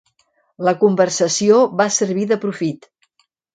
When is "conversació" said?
0.83-1.61